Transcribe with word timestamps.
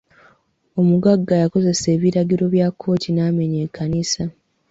Omugagga 0.79 1.33
yakozesa 1.43 1.85
ebiragiro 1.95 2.45
bya 2.53 2.67
kkooti 2.71 3.09
n'amenya 3.13 3.59
ekkanisa. 3.65 4.23